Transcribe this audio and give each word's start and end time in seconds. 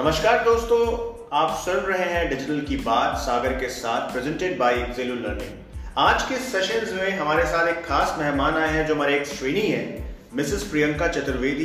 नमस्कार 0.00 0.44
दोस्तों, 0.44 0.84
आप 1.38 1.56
सुन 1.64 1.74
रहे 1.76 2.04
हैं 2.04 2.28
डिजिटल 2.28 2.60
की 2.60 2.76
बात, 2.76 3.16
सागर 3.16 3.52
के 3.52 3.68
साथ 3.68 4.12
प्रेजेंटेड 4.12 4.56
बाय 4.58 4.76
जेलू 4.96 5.14
लर्निंग 5.14 5.88
आज 5.98 6.22
के 6.22 6.36
सेशंस 6.44 6.92
में 6.92 7.18
हमारे 7.18 7.44
साथ 7.44 7.68
एक 7.68 7.84
खास 7.86 8.14
मेहमान 8.18 8.54
आए 8.54 8.68
हैं, 8.68 8.86
जो 8.86 8.94
हमारे 8.94 9.16
एक 9.16 9.26
श्रेणी 9.26 9.60
है 9.60 9.82
Mrs 10.34 10.62
Priyanka 10.62 11.08
Chaturvedi 11.08 11.64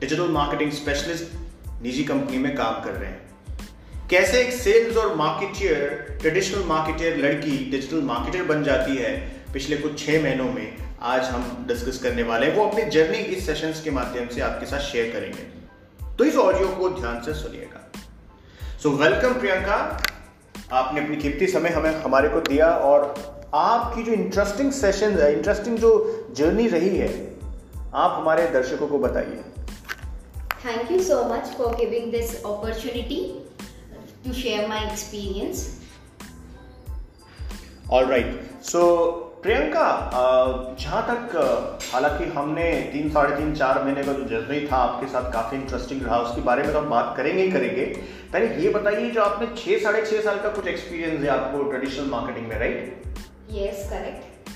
digital 0.00 0.28
marketing 0.28 0.70
specialist 0.72 1.82
निजी 1.82 2.04
कंपनी 2.04 2.38
में 2.38 2.54
काम 2.56 2.80
कर 2.84 2.90
रहे 2.92 3.10
हैं। 3.10 4.08
कैसे 4.10 4.40
एक 4.40 4.52
सेल्स 4.52 4.96
और 4.96 5.14
मार्केटियर 5.16 6.16
ट्रेडिशनल 6.20 6.64
मार्केटियर 6.64 7.16
लड़की 7.16 7.58
डिजिटल 7.70 8.02
मार्केटर 8.04 8.44
बन 8.44 8.64
जाती 8.64 8.96
है, 8.96 9.12
पिछले 9.52 9.76
कुछ 9.76 10.06
छह 10.06 10.22
महीनों 10.22 10.50
में 10.52 10.76
आज 11.04 11.24
हम 11.24 11.64
डिस्कस 11.68 12.00
करने 12.02 12.22
वाले 12.22 12.46
हैं। 12.46 12.56
वो 12.56 12.66
अपनी 12.68 12.90
जर्नी 12.90 13.18
इस 13.18 13.46
सेशंस 13.46 13.82
के 13.82 13.90
माध्यम 13.90 14.28
से 14.28 14.40
आपके 14.40 14.66
साथ 14.66 14.90
शेयर 14.90 15.12
करेंगे। 15.12 15.55
तो 16.18 16.24
इस 16.24 16.36
ऑडियो 16.36 16.68
को 16.68 16.88
ध्यान 16.90 17.22
से 17.22 17.34
सुनिएगा। 17.34 17.80
सो 18.82 18.90
वेलकम 18.90 19.34
प्रियंका 19.40 19.74
आपने 20.72 21.00
अपनी 21.04 21.16
कीमती 21.16 21.46
समय 21.46 21.68
हमें 21.68 21.94
हमारे 21.94 22.28
को 22.28 22.40
दिया 22.40 22.70
और 22.90 23.14
आपकी 23.54 24.02
जो 24.02 24.12
इंटरेस्टिंग 24.12 24.72
सेशन 24.72 25.18
है 25.18 25.32
इंटरेस्टिंग 25.32 25.78
जो 25.78 25.90
जर्नी 26.36 26.66
रही 26.68 26.96
है 26.98 27.10
आप 27.94 28.20
हमारे 28.20 28.46
दर्शकों 28.48 28.88
को 28.88 28.98
बताइए। 28.98 29.44
Thank 30.64 30.90
you 30.90 31.00
so 31.10 31.18
much 31.28 31.50
for 31.58 31.68
giving 31.74 32.10
this 32.10 32.32
opportunity 32.44 33.20
to 34.24 34.32
share 34.32 34.68
my 34.68 34.80
experience. 34.92 35.60
All 37.92 38.06
right 38.06 38.50
so 38.62 38.82
Priyanka 39.46 40.10
जहाँ 40.80 41.02
तक 41.10 41.34
हालाँकि 41.92 42.24
हमने 42.24 42.90
तीन 42.92 43.10
साढ़े 43.10 43.36
तीन 43.36 43.54
चार 43.54 43.84
महीने 43.84 44.02
का 44.02 44.12
जो 44.12 44.24
जर्नी 44.24 44.66
था 44.66 44.76
आपके 44.76 45.06
साथ 45.06 45.32
काफ़ी 45.32 45.56
इंटरेस्टिंग 45.56 46.02
रहा 46.02 46.18
उसके 46.18 46.40
बारे 46.40 46.62
में 46.62 46.72
तो 46.72 46.78
हम 46.78 46.90
बात 46.90 47.14
करेंगे 47.16 47.42
ही 47.42 47.50
करेंगे। 47.50 47.84
पहले 48.32 48.46
ये 48.54 48.68
बताइए 48.68 49.10
जो 49.10 49.22
आपने 49.22 49.46
छः 49.56 49.78
साढ़े 49.82 50.06
छः 50.06 50.20
साल 50.20 50.40
का 50.40 50.48
कुछ 50.48 50.66
एक्सपीरियंस 50.66 51.20
है 51.20 51.28
आपको 51.28 51.62
ट्रेडिशनल 51.62 52.06
मार्केटिंग 52.06 52.46
में 52.46 52.58
right 52.58 53.02
Yes, 53.50 53.82
correct. 53.92 54.52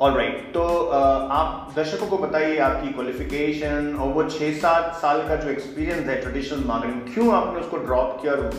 All 0.00 0.12
right 0.12 0.54
तो 0.54 0.86
आप 1.28 1.72
दर्शकों 1.76 2.06
को 2.06 2.18
बताइए 2.18 2.58
आपकी 2.58 2.88
क्वालिफिकेशन 2.88 3.96
और 4.00 4.08
वो 4.08 4.30
छः 4.30 4.58
सात 4.58 4.94
साल 4.94 5.28
का 5.28 5.36
जो 5.36 5.50
एक्सपीरियंस 5.50 6.06
है 6.06 6.20
ट्रेडिशनल 6.20 6.64
मार्केटिंग 6.64 7.14
क्यों 7.14 7.34
आपने 7.34 7.60
उसको 7.60 7.76
ड्रॉप 7.76 8.18
किया 8.22 8.32
और 8.32 8.50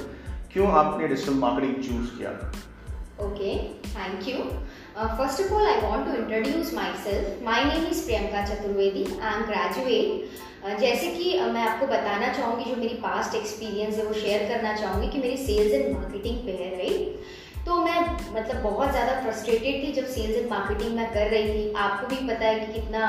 क्यों 0.53 0.71
आपने 0.71 1.07
डिजिटल 1.07 1.33
मार्केटिंग 1.33 1.75
चूज़ 1.75 2.17
किया? 2.17 2.51
Okay, 3.19 3.71
thank 3.85 4.25
you. 4.25 4.47
Uh, 4.95 5.15
first 5.17 5.41
of 5.41 5.51
all, 5.51 5.59
I 5.61 5.79
want 5.79 6.05
to 6.07 6.17
introduce 6.17 6.71
myself. 6.71 7.41
My 7.41 7.63
name 7.65 7.85
is 7.85 8.01
Priyanka 8.01 8.45
Chaturvedi. 8.45 9.19
I 9.19 9.33
am 9.33 9.45
graduate. 9.45 10.31
Uh, 10.63 10.75
जैसे 10.75 11.11
कि 11.15 11.33
uh, 11.33 11.51
मैं 11.53 11.61
आपको 11.63 11.87
बताना 11.87 12.31
चाहूँगी 12.33 12.63
जो 12.65 12.75
मेरी 12.75 12.95
पास्ट 13.03 13.35
एक्सपीरियंस 13.35 13.97
है 13.97 14.05
वो 14.05 14.13
शेयर 14.13 14.47
करना 14.47 14.73
चाहूँगी 14.75 15.07
कि 15.09 15.19
मेरी 15.19 15.37
सेल्स 15.39 15.73
एंड 15.73 15.93
मार्केटिंग 15.95 16.37
पे 16.45 16.51
है 16.63 16.69
राइट 16.71 17.65
तो 17.65 17.75
मैं 17.85 17.99
मतलब 18.33 18.61
बहुत 18.63 18.91
ज़्यादा 18.91 19.19
फ्रस्ट्रेटेड 19.21 19.83
थी 19.83 19.91
जब 19.93 20.05
सेल्स 20.15 20.35
एंड 20.37 20.49
मार्केटिंग 20.49 20.95
मैं 20.95 21.11
कर 21.13 21.29
रही 21.29 21.53
थी 21.53 21.73
आपको 21.85 22.07
भी 22.07 22.27
पता 22.27 22.45
है 22.45 22.59
कि 22.59 22.73
कितना 22.73 23.01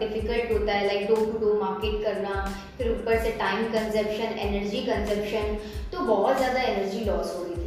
डिफ़िकल्ट 0.00 0.52
होता 0.52 0.72
है 0.72 0.86
like 0.86 1.08
door 1.08 1.24
to 1.32 1.38
door 1.38 1.60
market 1.62 2.04
करना 2.04 2.44
फिर 2.78 2.92
ऊपर 2.92 3.22
से 3.24 3.30
टाइम 3.38 3.64
कंजप्शन 3.72 4.38
एनर्जी 4.48 4.82
कंजप्शन 4.86 5.56
तो 5.92 6.06
बहुत 6.06 6.36
ज़्यादा 6.38 6.62
एनर्जी 6.72 7.04
लॉस 7.04 7.34
हो 7.36 7.44
रही 7.44 7.54
थी 7.56 7.63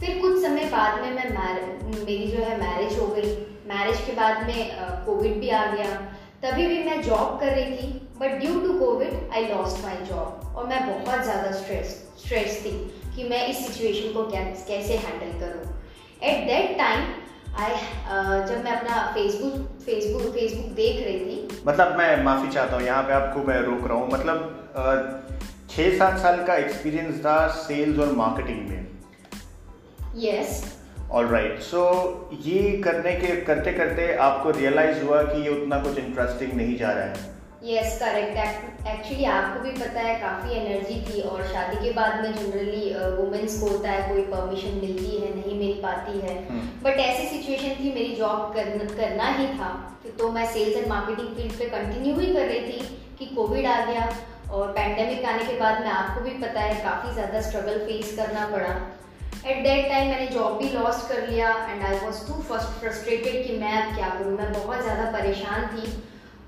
फिर 0.00 0.18
कुछ 0.20 0.42
समय 0.42 0.64
बाद 0.70 1.00
में 1.02 1.10
मैं 1.12 1.28
मेरी 1.86 2.26
जो 2.26 2.42
है 2.44 2.56
मैरिज 2.60 2.98
हो 2.98 3.06
गई। 3.08 3.30
मैरिज 3.68 4.00
के 4.00 4.12
बाद 4.14 4.46
में 4.46 4.60
कोविड 5.06 5.38
भी 5.40 5.48
आ 5.50 5.64
गया। 5.66 5.86
तभी 6.42 6.66
भी 6.66 6.82
मैं 6.84 7.00
जॉब 7.02 7.38
कर 7.40 7.46
रही 7.48 7.76
थी 7.76 7.88
but 8.20 8.38
due 8.40 8.60
to 8.60 8.78
COVID 8.78 9.32
I 9.34 9.46
lost 9.46 9.82
my 9.84 9.96
job 10.06 10.56
और 10.56 10.66
मैं 10.66 10.80
बहुत 10.86 11.22
ज़्यादा 11.24 11.50
स्ट्रेस 11.52 11.94
स्ट्रेस 12.18 12.60
थी 12.64 12.70
कि 13.16 13.28
मैं 13.28 13.46
इस 13.48 13.66
सिचुएशन 13.66 14.12
को 14.14 14.22
क्या 14.30 14.42
कैसे 14.68 14.96
हैंडल 14.96 15.38
करूँ। 15.40 15.64
एट 16.22 16.46
दैट 16.46 16.76
टाइम 16.78 17.00
आई 17.56 17.72
जब 18.48 18.64
मैं 18.64 18.72
अपना 18.72 19.00
फेसबुक 19.14 19.54
फेसबुक 19.84 20.32
फेसबुक 20.34 20.72
देख 20.74 21.04
रही 21.04 21.18
थी। 21.20 21.62
मतलब 21.66 21.96
मैं 21.98 22.24
माफ़ी 22.24 22.50
चाहता 22.50 22.76
हूँ, 22.76 22.84
यहाँ 22.84 23.02
पे 23.02 23.12
आपको 23.12 23.46
मैं 23.48 23.60
रोक 23.62 23.86
रहा 23.88 23.98
हूँ। 23.98 24.10
मतलब 24.12 24.36
छः 25.70 25.98
सात 25.98 26.18
साल 26.18 26.44
का 26.46 26.56
एक्सपीरियंस 26.56 27.20
था 27.24 27.36
सेल्स 27.58 27.98
और 27.98 28.12
मार्केटिंग 28.16 28.68
में। 28.68 28.87
यस 30.18 30.62
ऑल 31.12 31.26
राइट 31.28 31.60
सो 31.62 31.80
ये 32.44 32.60
करने 32.84 33.12
के 33.16 33.36
करते 33.42 33.72
करते 33.72 34.12
आपको 34.22 34.50
रियलाइज़ 34.50 35.02
हुआ 35.02 35.22
कि 35.24 35.42
ये 35.42 35.50
उतना 35.50 35.78
कुछ 35.82 35.98
इंटरेस्टिंग 35.98 36.52
नहीं 36.52 36.76
जा 36.78 36.90
रहा 36.92 37.04
है। 37.04 37.36
यस 37.64 37.98
करेक्ट 38.00 38.86
एक्चुअली 38.88 39.24
आपको 39.26 39.62
भी 39.62 39.70
पता 39.78 40.00
है 40.00 40.14
काफ़ी 40.20 40.56
एनर्जी 40.56 41.00
थी 41.06 41.20
और 41.28 41.42
शादी 41.46 41.76
के 41.78 41.92
बाद 41.92 42.20
में 42.22 42.34
जनरली 42.34 42.92
वुमेन्स 43.16 43.58
को 43.60 43.68
होता 43.68 43.90
है 43.90 44.08
कोई 44.08 44.22
परमिशन 44.26 44.76
मिलती 44.82 45.16
है 45.16 45.34
नहीं 45.36 45.58
मिल 45.60 45.80
पाती 45.82 46.18
है। 46.18 46.36
But 46.36 46.92
hmm. 46.92 47.00
ऐसी 47.00 47.26
सिचुएशन 47.28 47.74
थी 47.80 47.92
मेरी 47.94 48.14
जॉब 48.16 48.52
कर, 48.54 48.86
करना 48.94 49.30
ही 49.38 49.46
था। 49.54 49.70
तो 50.18 50.30
मैं 50.32 50.46
सेल्स 50.52 50.76
एंड 50.76 50.86
मार्केटिंग 50.88 51.34
फ़ील्ड 51.36 51.58
पे 51.58 51.64
कंटिन्यू 51.70 52.14
ही 52.18 52.32
कर 52.34 52.46
रही 52.46 52.60
थी 52.62 52.78
कि 53.18 53.26
कोविड 53.34 53.66
आ 53.66 53.84
गया 53.86 54.08
और 54.50 54.70
पैंडेमिक 54.72 55.24
आने 55.26 55.44
के 55.44 55.58
बाद 55.60 55.80
में 55.80 55.90
आपको 55.90 56.24
भी 56.24 56.30
पता 56.44 56.60
है 56.60 56.82
काफ़ी 56.84 57.12
ज़्यादा 57.14 57.40
स्ट्रगल 57.40 57.84
फेस 57.86 58.14
करना 58.16 58.46
पड़ा। 58.48 58.74
एट 59.48 59.62
दैट 59.64 59.88
टाइम 59.88 60.08
मैंने 60.08 60.26
जॉब 60.28 60.56
भी 60.58 60.68
लॉस्ट 60.70 61.08
कर 61.08 61.26
लिया 61.28 61.50
and 61.70 61.82
I 61.82 61.98
was 61.98 62.26
too 62.28 62.40
first 62.48 62.80
frustrated 62.80 63.46
कि 63.46 63.58
मैं 63.58 63.72
अब 63.82 63.94
क्या 63.96 64.08
करूँ? 64.08 64.36
मैं 64.38 64.52
बहुत 64.52 64.82
ज़्यादा 64.82 65.10
परेशान 65.12 65.66
थी। 65.68 65.92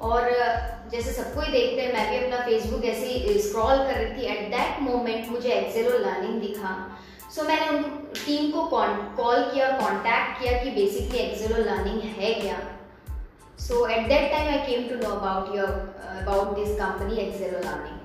और 0.08 0.28
जैसे 0.92 1.12
सबको 1.12 1.40
ही 1.40 1.52
देखते 1.52 1.82
हैं 1.82 1.92
मैं 1.94 2.10
भी 2.10 2.24
अपना 2.24 2.44
फेसबुक 2.44 2.84
ऐसे 2.84 3.06
ही 3.06 3.38
स्क्रॉल 3.42 3.78
कर 3.78 3.94
रही 3.94 4.12
थी। 4.16 4.26
एट 4.32 4.50
दैट 4.50 4.82
मोमेंट 4.82 5.28
मुझे 5.30 5.50
एक्सेलो 5.52 5.98
लर्निंग 5.98 6.40
दिखा। 6.40 6.74
सो 7.30 7.40
so, 7.40 7.48
मैंने 7.48 7.68
उन 7.68 7.82
टीम 8.16 8.50
को 8.50 8.62
कॉल 8.66 9.42
किया 9.44 9.70
कॉन्टैक्ट 9.80 10.40
किया 10.40 10.52
कि 10.62 10.70
बेसिकली 10.70 11.18
एक्सेलो 11.18 11.64
लर्निंग 11.64 12.00
है 12.18 12.32
क्या? 12.34 12.58
So 13.58 13.86
at 13.88 14.08
that 14.08 14.30
time 14.32 14.48
I 14.48 14.58
came 14.66 14.88
to 14.88 14.96
know 14.98 15.14
about 15.16 15.56
your 15.56 15.68
about 16.18 16.56
this 16.56 16.76
company 16.78 17.16
Exelo 17.22 17.58
learning 17.60 17.99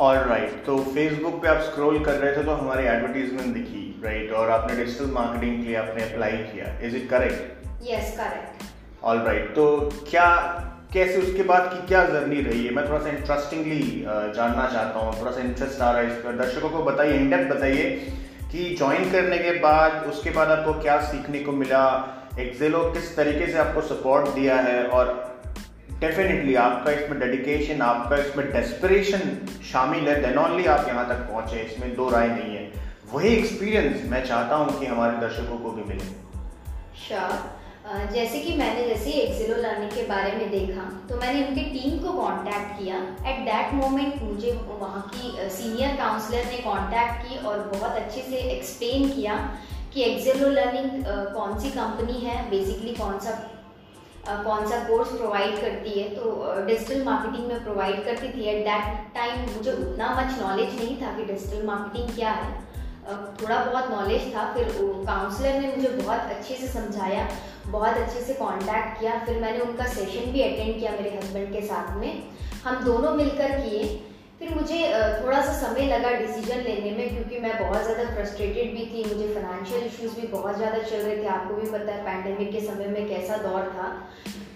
all 0.00 0.16
right 0.18 0.64
तो 0.66 0.76
फेसबुक 0.94 1.34
पे 1.42 1.48
आप 1.48 1.60
स्क्रॉल 1.62 1.98
कर 2.04 2.14
रहे 2.14 2.36
थे 2.36 2.42
तो 2.44 2.52
हमारी 2.52 2.84
एडवर्टीजमेंट 2.84 3.54
दिखी 3.54 3.82
राइट 4.04 4.32
और 4.32 4.50
आपने 4.50 4.76
डिजिटल 4.76 5.10
मार्केटिंग 5.10 5.62
के 5.62 5.68
लिए 5.68 5.76
आपने 5.76 6.02
अप्लाई 6.02 6.30
किया. 6.30 6.78
Is 6.86 6.96
it 6.96 7.08
correct 7.10 7.66
yes 7.82 8.16
correct 8.16 9.04
all 9.04 9.18
right 9.18 9.54
तो 9.54 9.66
क्या 10.10 10.26
कैसे 10.92 11.18
उसके 11.18 11.42
बाद 11.42 11.68
की 11.72 11.86
क्या 11.86 12.04
जर्नी 12.06 12.40
रही 12.40 12.64
है? 12.66 12.72
मैं 12.74 12.88
थोड़ा 12.88 12.98
सा 12.98 13.08
इंटरेस्टिंगली 13.08 14.04
जानना 14.06 14.66
चाहता 14.72 14.98
हूँ. 14.98 15.20
थोड़ा 15.20 15.30
सा 15.30 15.40
इंटरेस्ट 15.40 15.80
आ 15.80 15.90
रहा 15.90 16.00
है 16.00 16.06
इस 16.08 16.22
पर. 16.24 16.36
दर्शकों 16.36 16.70
को 16.70 16.82
बताइए 16.82 17.16
इनडेप्थ 17.18 17.54
बताइए 17.54 17.90
कि 18.52 18.74
ज्वाइन 18.78 19.10
करने 19.12 19.38
के 19.38 19.52
बाद 19.60 20.04
उसके 20.08 20.30
बाद 20.30 20.50
आपको 20.50 20.72
क्या 20.82 21.00
सीखने 21.02 21.40
को 21.40 21.52
मिला? 21.52 21.84
एक्जेलो 22.40 22.82
किस 22.92 23.16
तरीके 23.16 23.46
से 23.46 23.58
आपको 23.58 23.80
सपोर्ट 23.84 24.28
दिया 24.34 24.56
है? 24.58 24.82
और 24.86 25.33
डेफिनेटली 26.04 26.54
आपका 26.62 26.92
इसमें 26.92 27.18
डेडिकेशन 27.20 27.82
आपका 27.82 28.16
इसमें 28.22 28.52
डेस्परेशन 28.52 29.22
शामिल 29.72 30.08
है. 30.08 30.20
देन 30.22 30.38
ऑनली 30.38 30.64
आप 30.76 30.88
यहाँ 30.88 31.08
तक 31.08 31.26
पहुँचे. 31.30 31.60
इसमें 31.62 31.94
दो 31.96 32.08
राय 32.10 32.28
नहीं 32.28 32.56
है. 32.56 32.62
वही 33.12 33.34
एक्सपीरियंस 33.34 34.08
मैं 34.10 34.24
चाहता 34.24 34.56
हूँ 34.56 34.78
कि 34.78 34.86
हमारे 34.86 35.16
दर्शकों 35.18 35.58
को 35.58 35.70
भी 35.72 35.82
मिले. 35.88 36.12
जैसे 38.12 38.38
कि 38.40 38.52
मैंने 38.56 38.84
जैसे 38.86 39.10
एक्सिलो 39.12 39.56
लर्निंग 39.62 39.90
के 39.90 40.02
बारे 40.08 40.30
में 40.36 40.50
देखा 40.50 40.82
तो 41.08 41.16
मैंने 41.20 41.46
उनकी 41.46 41.64
टीम 41.72 41.98
को 42.04 42.12
कांटेक्ट 42.12 42.78
किया. 42.78 43.00
एट 43.30 43.40
दैट 43.48 43.74
मोमेंट 43.74 44.22
मुझे 44.22 44.52
वहाँ 44.68 45.02
की 45.14 45.48
सीनियर 45.56 45.96
काउंसलर 45.96 46.44
ने 46.52 46.58
कांटेक्ट 46.68 47.28
की 47.28 47.44
और 47.46 47.58
बहुत 47.74 47.96
अच्छे 47.96 48.22
से 48.30 48.38
एक्सप्लेन 48.52 49.08
किया 49.10 49.34
कि 49.94 50.02
एक्सिलो 50.02 50.48
लर्निंग 50.50 51.04
कौन 51.34 51.58
सी 51.58 51.70
कंपनी 51.70 52.18
है 52.20 52.38
बेसिकली 52.50 52.94
कौन 52.94 53.18
सा 53.26 53.32
कौन 54.26 54.66
सा 54.68 54.76
कोर्स 54.84 55.08
प्रोवाइड 55.10 55.60
करती 55.60 55.90
है 55.92 56.08
तो 56.10 56.64
डिजिटल 56.66 57.02
मार्केटिंग 57.04 57.46
में 57.48 57.62
प्रोवाइड 57.64 58.04
करती 58.04 58.28
थी। 58.28 58.44
एट 58.44 58.64
दैट 58.64 59.14
टाइम 59.14 59.40
मुझे 59.56 59.72
उतना 59.72 60.08
मच 60.14 60.38
नॉलेज 60.40 60.76
नहीं 60.76 60.96
था 61.02 61.16
कि 61.16 61.24
डिजिटल 61.24 61.66
मार्केटिंग 61.66 62.14
क्या 62.14 62.30
है। 62.32 62.52
थोड़ा 63.40 63.58
बहुत 63.64 63.90
नॉलेज 63.90 64.34
था, 64.34 64.42
फिर 64.54 64.68
काउंसलर 65.06 65.60
ने 65.60 65.74
मुझे 65.76 65.88
बहुत 65.90 66.20
अच्छे 66.30 66.54
से 66.54 66.68
समझाया, 66.68 67.28
बहुत 67.66 67.96
अच्छे 67.96 68.20
से 68.20 68.34
कांटेक्ट 68.34 68.98
किया। 69.00 69.18
फिर 69.26 69.40
मैंने 69.40 69.60
उनका 69.60 69.86
सेशन 69.88 70.30
भी 70.32 70.42
अटेंड 70.42 70.78
किया 70.78 70.90
मेरे 70.92 71.10
हस्बैंड 71.16 71.52
के 71.52 71.66
साथ 71.66 71.96
में। 71.96 72.22
हम 72.64 72.84
दोनों 72.84 73.10
मिलकर 73.14 73.58
किए। 73.60 73.84
फिर 74.38 74.54
मुझे 74.54 74.78
थोड़ा 75.22 75.40
सा 75.42 75.52
समय 75.56 75.86
लगा 75.88 76.10
डिसीज़न 76.12 76.60
लेने 76.62 76.90
में 76.90 77.08
क्योंकि 77.08 77.38
मैं 77.40 77.52
बहुत 77.58 77.82
ज़्यादा 77.84 78.04
फ्रस्ट्रेटेड 78.14 78.74
भी 78.76 78.86
थी 78.86 79.04
मुझे 79.08 79.28
फाइनेंशियल 79.34 79.84
इश्यूज़ 79.84 80.14
भी 80.16 80.26
बहुत 80.28 80.56
ज़्यादा 80.56 80.78
चल 80.80 80.96
रहे 80.96 81.16
थे। 81.16 81.26
आपको 81.34 81.54
भी 81.54 81.70
पता 81.70 81.92
है 81.92 82.04
पैंडेमिक 82.04 82.52
के 82.52 82.60
समय 82.66 82.86
में 82.88 83.08
कैसा 83.08 83.36
दौर 83.42 83.70
था। 83.76 83.88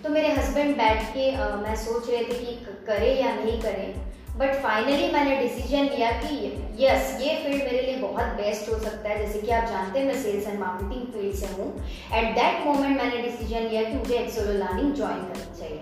तो 0.05 0.09
मेरे 0.09 0.29
हस्बैंड 0.33 0.77
बैठ 0.77 1.03
के 1.15 1.31
आ, 1.33 1.49
मैं 1.57 1.75
सोच 1.77 2.11
रहे 2.11 2.25
थे 2.25 2.45
कि 2.45 2.55
करें 2.87 3.21
या 3.21 3.35
नहीं 3.35 3.61
करें। 3.63 4.07
बट 4.39 4.55
फाइनली 4.63 5.11
मैंने 5.13 5.37
डिसीज़न 5.37 5.89
लिया 5.95 6.11
कि 6.17 6.35
यस 6.81 7.17
ये 7.21 7.35
फ़ील्ड 7.37 7.63
मेरे 7.63 7.81
लिए 7.83 7.97
बहुत 7.99 8.35
बेस्ट 8.41 8.73
हो 8.73 8.79
सकता 8.81 9.09
है। 9.09 9.19
जैसे 9.19 9.41
कि 9.41 9.51
आप 9.53 9.65
जानते 9.69 9.99
हैं 9.99 10.07
मैं 10.07 10.23
सेल्स 10.23 10.47
एंड 10.47 10.59
मार्केटिंग 10.61 11.07
फ़ील्ड 11.13 11.35
से 11.37 11.47
हूँ। 11.55 11.69
एट 12.15 12.35
दैट 12.35 12.67
मोमेंट 12.67 12.97
मैंने 12.97 13.23
डिसीज़न 13.23 13.69
लिया 13.69 13.83
कि 13.85 13.95
मुझे 13.95 14.15
एक्सोलो 14.17 14.53
लर्निंग 14.59 14.95
ज्वाइन 14.95 15.25
करनी 15.25 15.59
चाहिए। 15.61 15.81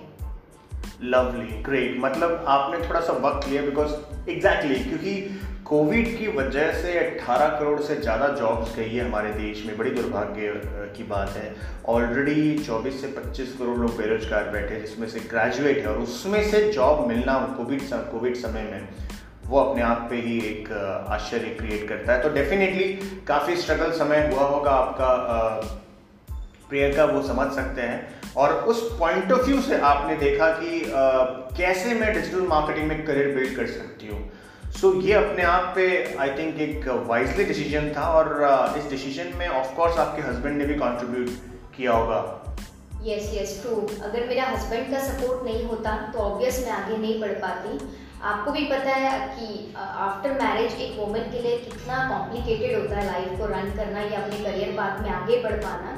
लवली 1.02 1.62
ग्रेट 1.62 1.96
मतलब 2.00 2.44
आपने 2.48 2.86
थोड़ा 2.88 3.00
सा 3.00 3.12
वक्त 3.24 3.48
लिया 3.48 3.62
बिकॉज़ 3.62 3.92
एग्जैक्टली 4.30 4.74
exactly, 4.74 4.88
क्योंकि 4.88 5.40
कोविड 5.64 6.06
की 6.18 6.26
वजह 6.28 6.72
से 6.72 6.92
18 7.00 7.48
करोड़ 7.58 7.80
से 7.80 7.94
ज़्यादा 7.96 8.28
जॉब्स 8.34 8.74
गई 8.76 8.88
है 8.88 9.04
हमारे 9.04 9.32
देश 9.32 9.64
में। 9.66 9.76
बड़ी 9.78 9.90
दुर्भाग्य 9.90 10.52
की 10.96 11.02
बात 11.04 11.30
है। 11.30 11.54
ऑलरेडी 11.88 12.58
24 12.58 13.00
से 13.00 13.08
25 13.16 13.56
करोड़ 13.58 13.76
लोग 13.78 13.96
बेरोजगार 13.96 14.48
बैठे 14.50 14.80
जिसमें 14.80 15.08
से 15.08 15.20
ग्रेजुएट 15.30 15.78
है 15.78 15.86
और 15.86 15.98
उसमें 15.98 16.42
से 16.50 16.60
जॉब 16.72 17.06
मिलना 17.08 17.38
कोविड 17.56 17.82
कोविड 18.12 18.36
समय 18.36 18.62
में 18.62 18.88
वो 19.46 19.58
अपने 19.60 19.82
आप 19.82 20.06
पे 20.10 20.16
ही 20.16 20.38
एक 20.46 20.72
आश्चर्य 21.08 21.54
क्रिएट 21.54 21.88
करता 21.88 22.12
है। 22.12 22.22
तो 22.22 22.28
डेफिनेटली 22.28 22.92
काफ़ी 23.28 23.56
स्ट्रगल 23.56 23.90
समय 23.98 24.30
हुआ 24.32 24.46
होगा 24.46 24.70
आपका 24.70 25.10
प्रियंका 26.68 27.04
वो 27.06 27.22
समझ 27.22 27.48
सकते 27.54 27.80
हैं। 27.82 28.32
और 28.36 28.52
उस 28.70 28.82
पॉइंट 28.98 29.32
ऑफ़ 29.32 29.44
व्यू 29.46 29.60
से 29.62 29.80
आपने 29.82 30.16
देखा 30.16 30.48
कि 30.52 30.80
आ, 30.82 31.02
कैसे 31.58 31.94
मैं 31.94 32.12
डिजिटल 32.14 32.46
मार्केटिंग 32.48 32.88
में 32.88 33.04
करियर 33.06 33.34
बिल्ड 33.34 33.56
कर 33.56 33.66
सकती 33.68 34.06
हूँ। 34.06 34.20
सो 34.70 34.90
so, 34.90 35.02
ये 35.02 35.12
अपने 35.14 35.42
आप 35.44 35.72
पे 35.76 35.86
आई 36.20 36.30
थिंक 36.38 36.60
एक 36.60 36.88
वाइजली 37.08 37.44
डिसीज़न 37.44 37.92
था 37.96 38.08
और 38.12 38.26
uh, 38.44 38.78
इस 38.78 38.90
डिसीज़न 38.90 39.36
में 39.38 39.46
ऑफ़ 39.50 39.74
कोर्स 39.76 39.98
आपके 39.98 40.22
हस्बैंड 40.22 40.56
ने 40.58 40.64
भी 40.64 40.74
कंट्रीब्यूट 40.74 41.28
किया 41.76 41.92
होगा। 41.92 42.18
यस 43.04 43.30
यस 43.34 43.60
ट्रू 43.62 43.76
अगर 44.04 44.26
मेरा 44.28 44.44
हस्बैंड 44.46 44.90
का 44.90 45.00
सपोर्ट 45.00 45.44
नहीं 45.44 45.64
होता 45.64 45.96
तो 46.12 46.18
ऑब्वियस 46.18 46.58
मैं 46.64 46.72
आगे 46.72 46.96
नहीं 46.96 47.20
बढ़ 47.20 47.32
पाती। 47.44 47.78
आपको 48.24 48.52
भी 48.52 48.64
पता 48.66 48.92
है 48.94 49.10
कि 49.30 49.74
आफ्टर 49.76 50.32
मैरिज 50.32 50.80
एक 50.82 50.98
वुमेन 50.98 51.30
के 51.32 51.42
लिए 51.42 51.56
कितना 51.58 51.96
कॉम्प्लिकेटेड 52.08 52.78
होता 52.78 52.96
है 52.96 53.06
लाइफ 53.06 53.38
को 53.40 53.46
रन 53.46 53.70
करना 53.76 54.00
या 54.02 54.20
अपने 54.20 54.38
करियर 54.44 54.72
पाथ 54.76 55.02
में 55.02 55.10
आगे 55.10 55.42
बढ़ 55.42 55.56
पाना। 55.64 55.92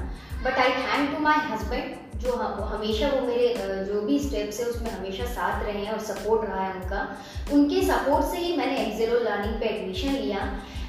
But 0.48 0.58
I 0.58 0.70
thank 0.74 1.10
to 1.14 1.22
my 1.22 1.38
husband 1.46 1.96
जो 2.20 2.32
हम 2.34 2.62
हमेशा 2.68 3.08
वो 3.08 3.20
मेरे 3.26 3.48
जो 3.88 4.00
भी 4.02 4.18
स्टेप्स 4.18 4.60
है, 4.60 4.66
उसमें 4.66 4.90
हमेशा 4.90 5.24
साथ 5.32 5.62
रहे 5.64 5.80
हैं 5.80 5.92
और 5.92 5.98
सपोर्ट 6.04 6.48
रहा 6.48 6.62
है 6.62 6.72
उनका। 6.74 7.02
उनके 7.52 7.82
सपोर्ट 7.88 8.24
से 8.26 8.38
ही 8.38 8.56
मैंने 8.56 8.78
एक्जेरो 8.86 9.18
लर्निंग 9.20 9.60
पे 9.60 9.66
एडमिशन 9.66 10.14
लिया। 10.14 10.40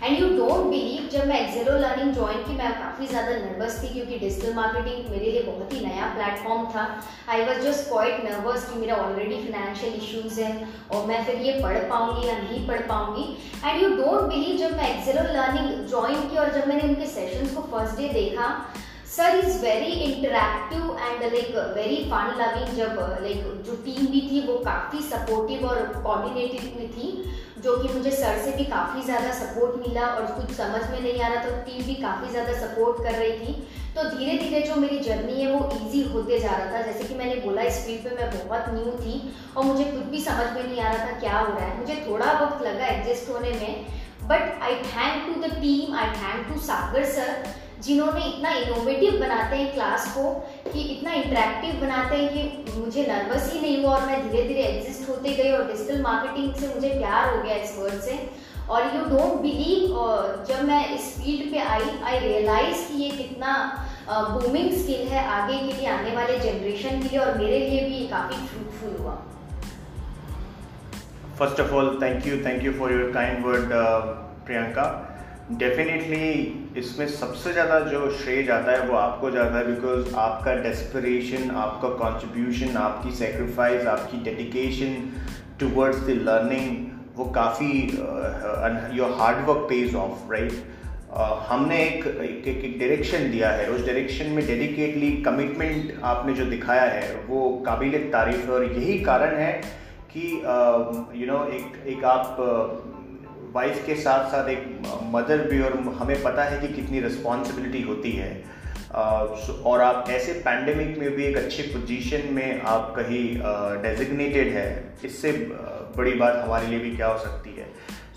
एंड 0.04 0.20
यू 0.20 0.30
डोंट 0.30 0.66
बिलीव 0.72 1.10
जब 1.14 1.28
मैं 1.28 1.40
एक्जेरो 1.42 1.78
लर्निंग 1.78 2.14
ज्वाइन 2.14 2.42
की, 2.44 2.56
मैं 2.58 2.72
काफ़ी 2.80 3.08
ज़्यादा 3.08 3.36
नर्वस 3.36 3.78
थी 3.84 3.94
क्योंकि 3.94 4.20
डिजिटल 4.20 4.54
मार्केटिंग 4.56 5.12
मेरे 5.12 5.32
लिए 5.32 5.44
बहुत 5.44 5.74
ही 5.74 5.86
नया 5.86 6.08
प्लेटफॉर्म 6.16 6.66
था। 6.74 6.88
I 7.30 7.46
was 7.46 7.62
just 7.68 7.88
quite 7.90 8.24
nervous 8.24 8.70
कि 8.70 8.80
मेरा 8.80 8.96
ऑलरेडी 9.06 9.44
फिनेंशियल 9.44 9.94
इश्यूज़ 9.96 10.42
हैं 10.42 10.74
और 10.90 11.06
मैं 11.08 11.24
फिर 11.26 11.48
ये 11.48 11.62
पढ़ 11.64 11.78
पाऊँगी 11.90 12.28
या 12.28 12.38
नहीं 12.40 12.68
पढ़ 12.68 12.88
पाऊँगी। 12.90 13.30
एंड 13.66 13.82
यू 13.84 13.90
डोंट 13.96 14.30
बिलीव 14.34 14.58
जब 14.58 14.78
मैं 14.78 14.94
एक्जेरो 14.96 15.32
लर्निंग 15.34 15.88
ज्वाइन 15.88 16.30
की 16.30 16.38
और 16.38 16.54
जब 16.54 16.68
मैंने 16.68 16.88
उनके 16.90 17.16
सेशंस 17.18 17.56
को 17.56 17.72
फ़र्स्ट 17.72 17.98
डे 17.98 18.14
देखा 18.22 18.54
sir 19.10 19.36
is 19.38 19.58
very 19.62 19.92
interactive 20.06 20.98
and 20.98 21.22
like 21.24 21.56
very 21.76 21.96
fun 22.10 22.28
loving 22.40 22.76
जब 22.78 23.00
लाइक 23.22 23.64
जो 23.66 23.76
टीम 23.86 24.06
भी 24.08 24.22
थी, 24.22 24.42
वो 24.48 24.58
काफ़ी 24.66 25.00
सपोर्टिव 25.04 25.66
और 25.68 25.86
कोऑर्डिनेटिव 25.96 26.74
में 26.78 26.92
थी, 26.92 27.08
जो 27.60 27.76
कि 27.78 27.94
मुझे 27.94 28.12
सर 28.12 28.38
से 28.44 28.52
भी 28.58 28.66
काफ़ी 28.66 29.02
ज़्यादा 29.04 29.32
सपोर्ट 29.36 29.88
मिला 29.88 30.08
और 30.08 30.26
कुछ 30.34 30.56
समझ 30.58 30.82
में 30.92 31.00
नहीं 31.02 31.22
आ 31.22 31.28
रहा 31.28 31.44
तो 31.44 31.56
टीम 31.64 31.86
भी 31.86 31.96
काफ़ी 32.02 32.30
ज़्यादा 32.32 32.54
सपोर्ट 32.60 33.04
कर 33.04 33.16
रही 33.16 33.32
थी। 33.40 33.54
तो 33.96 34.04
धीरे 34.10 34.38
धीरे 34.40 34.62
जो 34.62 34.76
मेरी 34.76 35.00
जर्नी 35.00 35.42
है, 35.42 35.52
वो 35.52 35.70
इजी 35.78 36.02
होते 36.10 36.40
जा 36.40 36.52
रहा 36.52 36.74
था। 36.74 36.82
जैसे 36.82 37.04
कि 37.04 37.16
मैंने 37.16 37.36
बोला, 37.46 37.62
इस 37.62 37.86
फ़ील्ड 37.86 38.04
पे 38.04 38.16
मैं 38.16 38.30
बहुत 38.38 38.70
न्यू 38.74 38.92
थी 39.00 39.16
और 39.56 39.66
मुझे 39.66 39.84
खुद 39.86 40.04
भी 40.12 40.22
समझ 40.24 40.46
में 40.52 40.64
नहीं 40.64 40.80
आ 40.80 40.92
रहा 40.92 41.06
था 41.06 41.20
क्या 41.20 41.40
हो 41.40 41.48
रहा 41.48 41.66
है। 41.66 41.80
मुझे 41.80 41.96
थोड़ा 42.08 42.32
वक्त 42.42 42.62
लगा 42.66 42.86
एडजस्ट 42.88 43.30
होने 43.30 43.52
में 43.62 43.86
but 44.30 44.62
I 44.64 44.76
thank 44.86 45.26
to 45.26 45.42
the 45.42 45.52
team 45.56 45.96
I 45.96 46.08
thank 46.18 46.48
to 46.48 46.60
Sagar 46.62 47.06
sir 47.14 47.58
जिन्होंने 47.86 48.24
इतना 48.26 48.50
इनोवेटिव 48.54 49.20
बनाते 49.20 49.56
हैं 49.56 49.74
क्लास 49.74 50.08
को 50.16 50.24
कि 50.72 50.82
इतना 50.82 51.14
इंटरेक्टिव 51.14 51.80
बनाते 51.82 52.16
हैं 52.16 52.30
कि 52.34 52.80
मुझे 52.80 53.06
नर्वस 53.08 53.52
ही 53.54 53.60
नहीं 53.60 53.84
हुआ 53.84 53.96
और 53.96 54.06
मैं 54.08 54.32
धीरे 54.32 54.48
धीरे 54.48 54.64
एग्जिस्ट 54.64 55.10
होते 55.10 55.34
गई 55.34 55.52
और 55.52 55.66
डिजिटल 55.68 56.02
मार्केटिंग 56.02 56.54
से 56.56 56.74
मुझे 56.76 56.90
प्यार 56.90 57.36
हो 57.36 57.42
गया 57.44 57.56
इस 57.56 57.76
वर्ड 57.80 58.02
से। 58.02 58.18
और 58.70 58.84
यू 58.96 59.02
डोंट 59.06 59.42
बिलीव 59.42 59.94
जब 60.48 60.64
मैं 60.64 60.82
इस 60.96 61.14
फ़ील्ड 61.18 61.52
पे 61.52 61.60
आई 61.60 61.90
आई 62.04 62.20
रियलाइज़ 62.20 62.88
कि 62.88 63.04
ये 63.04 63.10
कितना 63.10 63.54
बूमिंग 64.10 64.70
uh, 64.70 64.78
स्किल 64.78 65.08
है 65.08 65.26
आगे 65.28 65.58
के 65.58 65.74
लिए 65.74 65.88
आने 65.88 66.16
वाले 66.16 66.38
जनरेशन 66.40 67.02
के 67.02 67.10
लिए 67.10 67.20
और 67.20 67.38
मेरे 67.38 67.60
लिए 67.60 67.86
भी 67.86 67.96
ये 67.96 68.08
काफ़ी 68.08 68.48
फ्रूटफुल 68.48 68.96
हुआ। 69.04 69.16
First 71.40 71.62
of 71.62 71.72
all 71.72 72.00
thank 72.02 72.28
you 72.28 72.38
thank 72.46 72.64
you 72.64 72.74
for 72.74 72.94
your 72.94 73.12
kind 73.12 73.46
word 73.46 73.70
Priyanka 74.46 74.86
definitely 75.52 76.80
इसमें 76.80 77.08
सबसे 77.08 77.52
ज़्यादा 77.54 77.80
जो 77.82 78.10
श्रेय 78.18 78.44
जाता 78.44 78.72
है 78.72 78.88
वो 78.88 78.96
आपको 78.96 79.30
जाता 79.32 79.58
है 79.58 79.66
बिकॉज़ 79.68 80.14
आपका 80.16 80.54
डेस्परेशन 80.64 81.50
आपका 81.52 81.90
कॉन्ट्रीब्यूशन 81.98 82.78
आपकी 82.78 83.12
सेक्रीफाइस 83.18 83.88
आपकी 83.94 84.18
डेडिकेशन 84.24 84.94
टूवर्ड्स 85.60 86.00
द 86.00 86.18
लर्निंग 86.28 86.86
वो 87.16 87.26
काफ़ी 87.38 87.72
your 88.98 89.16
hard work 89.20 89.66
pays 89.70 89.96
off 89.96 90.32
right 90.32 90.54
हमने 91.50 91.82
एक 91.84 92.06
एक 92.48 92.78
डायरेक्शन 92.80 93.32
दिया 93.32 93.50
है। 93.52 93.70
उस 93.70 93.86
डायरेक्शन 93.86 94.30
में 94.32 94.46
डेडिकेटली 94.48 95.12
कमिटमेंट 95.24 96.00
आपने 96.04 96.34
जो 96.34 96.46
दिखाया 96.46 96.84
है 96.84 97.16
वो 97.28 97.50
काबिल 97.66 97.98
तारीफ़ 98.12 98.46
है। 98.46 98.54
और 98.54 98.64
यही 98.66 99.00
कारण 99.04 99.36
है 99.38 99.52
कि 100.14 100.30
you 100.30 100.40
uh, 100.40 100.46
know 100.46 101.22
you 101.22 101.32
know, 101.32 101.42
एक 101.54 101.84
एक 101.88 102.06
आप 102.06 102.38
uh, 102.40 102.99
वाइफ 103.54 103.86
के 103.86 103.96
साथ 103.96 104.32
साथ 104.32 104.50
एक 104.50 104.82
मदर 105.04 105.38
भी 105.38 105.62
और 105.62 105.80
हमें 105.80 106.24
पता 106.24 106.44
है 106.44 106.68
कि 106.68 106.74
कितनी 106.74 107.00
रिस्पॉन्सिबिलिटी 107.00 107.82
होती 107.82 108.12
है। 108.12 108.44
और 109.66 109.82
आप 109.82 110.10
ऐसे 110.10 110.34
पैंडमिक 110.34 110.98
में 110.98 111.10
भी 111.16 111.24
एक 111.26 111.38
अच्छी 111.38 111.64
पोजीशन 111.64 112.34
में 112.34 112.62
आप 112.62 112.94
कहीं 112.96 113.42
डेजिग्नेटेड 113.84 114.48
है 114.48 114.98
इससे 115.06 115.32
बड़ी 115.98 116.12
बात 116.12 116.36
हमारे 116.36 116.68
लिए 116.68 116.80
भी 116.80 116.96
क्या 116.96 117.08
हो 117.08 117.20
सकती 117.20 117.56
है। 117.56 117.68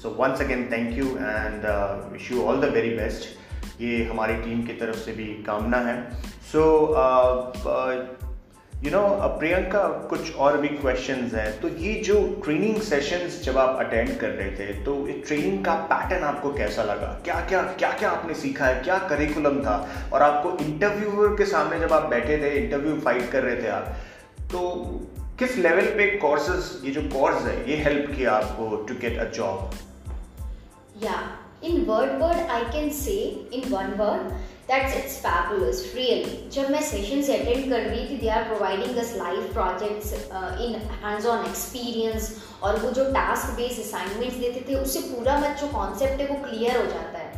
So 0.03 0.11
once 0.11 0.41
again 0.41 0.69
thank 0.73 0.99
you 0.99 1.05
and 1.05 1.63
wish 2.13 2.33
you 2.33 2.43
all 2.43 2.61
the 2.61 2.65
very 2.65 2.91
best 2.91 3.29
ये 3.83 4.05
हमारी 4.05 4.35
टीम 4.35 4.63
की 4.63 4.73
तरफ़ 4.73 4.97
से 4.97 5.13
भी 5.13 5.25
कामना 5.25 5.79
है। 5.79 6.23
So 6.53 6.63
so, 6.63 6.93
uh, 6.93 8.32
you 8.85 8.91
know 8.91 9.01
Priyanka 9.39 9.83
कुछ 10.11 10.35
और 10.37 10.57
भी 10.59 10.69
क्वेश्चंस 10.69 11.35
हैं। 11.35 11.61
तो 11.61 11.69
ये 11.69 11.93
जो 12.05 12.15
ट्रेनिंग 12.45 12.81
सेशंस 12.83 13.41
जब 13.45 13.59
आप 13.59 13.77
अटेंड 13.81 14.17
कर 14.19 14.29
रहे 14.29 14.51
थे 14.51 14.73
तो 14.85 14.97
ये 15.09 15.13
ट्रेनिंग 15.27 15.65
का 15.65 15.75
पैटर्न 15.93 16.25
आपको 16.25 16.53
कैसा 16.53 16.83
लगा? 16.83 17.07
क्या 17.25 17.35
क्या 17.41 17.63
क्या 17.63 17.91
क्या 17.93 18.11
आपने 18.11 18.35
सीखा 18.35 18.65
है? 18.65 18.83
क्या 18.83 18.99
करिकुलम 19.09 19.61
था? 19.61 19.77
और 20.13 20.23
आपको 20.23 20.57
इंटरव्यूअर 20.65 21.37
के 21.37 21.47
सामने 21.47 21.79
जब 21.81 21.93
आप 21.93 22.09
बैठे 22.11 22.39
थे 22.39 22.51
इंटरव्यू 22.57 22.99
फाइट 23.01 23.31
कर 23.31 23.43
रहे 23.43 23.63
थे 23.63 23.69
आप 23.69 23.95
तो 24.53 24.61
किस 25.39 25.57
लेवल 25.59 25.87
पे 25.97 26.11
कोर्सेज 26.19 26.85
ये 26.85 26.91
जो 26.93 27.03
कोर्स 27.11 27.47
है, 27.47 27.71
ये 27.71 27.77
हेल्प 27.85 28.11
किया 28.17 28.33
आपको 28.33 28.77
टू 28.89 28.95
गेट 28.95 29.19
अ 29.19 29.31
जॉब 29.31 29.71
या 31.03 31.15
in 31.65 31.85
word 31.85 32.23
word 32.23 32.51
I 32.51 32.65
can 32.73 32.91
say 32.95 33.19
in 33.55 33.69
one 33.73 33.93
word 33.99 34.33
that's 34.71 34.97
it's 34.97 35.17
fabulous 35.19 35.83
really 35.97 36.51
जब 36.53 36.71
मैं 36.71 36.83
सेशंस 36.83 37.31
अटेंड 37.31 37.69
कर 37.71 37.81
रही 37.81 38.09
थी 38.09 38.17
they 38.17 38.29
are 38.29 38.43
providing 38.45 38.97
us 38.99 39.13
live 39.17 39.49
projects 39.53 40.13
in 40.13 40.75
hands 41.05 41.27
on 41.27 41.45
experience 41.47 42.31
और 42.63 42.79
वो 42.81 42.91
जो 42.99 43.05
टास्क 43.13 43.57
बेस्ड 43.57 43.83
असाइनमेंट्स 43.83 44.37
देते 44.37 44.65
थे 44.69 44.81
उससे 44.81 45.01
पूरा 45.09 45.39
मत 45.39 45.57
जो 45.61 45.69
कॉन्सेप्ट 45.69 46.21
है 46.21 46.29
वो 46.29 46.43
क्लियर 46.45 46.77
हो 46.77 46.87
जाता 46.87 47.19
है। 47.19 47.31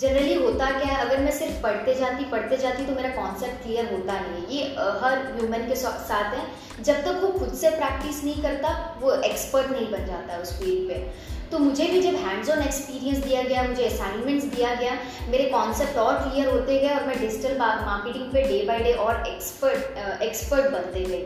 जनरली 0.00 0.34
होता 0.34 0.70
क्या 0.70 0.86
है 0.86 0.96
अगर 1.00 1.20
मैं 1.22 1.32
सिर्फ़ 1.32 1.62
पढ़ते 1.62 1.94
जाती 1.94 2.24
पढ़ते 2.30 2.56
जाती 2.56 2.86
तो 2.86 2.94
मेरा 2.94 3.08
कॉन्सेप्ट 3.16 3.62
क्लियर 3.62 3.92
होता 3.92 4.18
नहीं 4.20 4.32
है। 4.34 4.54
ये 4.54 4.74
uh, 4.76 4.94
हर 5.02 5.18
ह्यूमन 5.36 5.68
के 5.68 5.74
साथ 5.76 6.34
है। 6.34 6.46
जब 6.82 7.04
तक 7.04 7.20
वो 7.22 7.28
खुद 7.38 7.52
से 7.54 7.70
प्रैक्टिस 7.70 8.22
नहीं 8.24 8.42
करता 8.42 8.70
वो 9.02 9.12
एक्सपर्ट 9.14 9.70
नहीं 9.70 9.86
बन 9.90 10.06
जाता 10.06 10.38
उस 10.42 10.58
फ़ील्ड 10.58 10.88
पे। 10.88 11.40
तो 11.52 11.58
मुझे 11.58 11.86
भी 11.86 12.00
जब 12.02 12.14
हैंड्स 12.16 12.50
ऑन 12.50 12.62
एक्सपीरियंस 12.62 13.24
दिया 13.24 13.42
गया, 13.42 13.62
मुझे 13.62 13.84
असाइनमेंट्स 13.86 14.44
दिया 14.54 14.74
गया, 14.74 14.92
मेरे 15.30 15.48
कॉन्सेप्ट 15.50 15.96
और 15.98 16.14
क्लियर 16.18 16.48
होते 16.48 16.78
गए 16.78 16.94
और 16.94 17.06
मैं 17.06 17.20
डिजिटल 17.20 17.58
मार्केटिंग 17.58 18.32
पे 18.32 18.42
डे 18.42 18.62
बाय 18.68 18.78
डे 18.84 18.92
और 19.06 19.24
एक्सपर्ट 19.28 20.22
एक्सपर्ट 20.22 20.70
बनते 20.72 21.04
गए 21.04 21.20